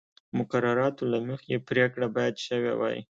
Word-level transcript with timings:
مقرراتو 0.37 1.03
له 1.13 1.19
مخې 1.27 1.55
پرېکړه 1.67 2.07
باید 2.15 2.35
شوې 2.45 2.73
وای. 2.79 2.99